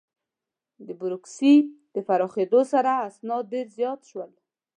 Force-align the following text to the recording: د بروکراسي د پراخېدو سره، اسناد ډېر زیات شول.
د 0.87 0.89
بروکراسي 0.99 1.55
د 1.95 1.97
پراخېدو 2.07 2.61
سره، 2.73 2.91
اسناد 3.07 3.43
ډېر 3.53 3.67
زیات 3.77 3.99
شول. 4.09 4.31